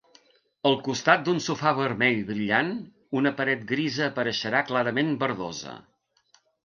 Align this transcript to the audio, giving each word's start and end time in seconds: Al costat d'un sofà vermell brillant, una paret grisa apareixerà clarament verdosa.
Al 0.67 0.75
costat 0.85 1.25
d'un 1.27 1.41
sofà 1.47 1.73
vermell 1.79 2.23
brillant, 2.29 2.71
una 3.21 3.33
paret 3.43 3.61
grisa 3.73 4.07
apareixerà 4.09 4.63
clarament 4.71 5.13
verdosa. 5.27 5.77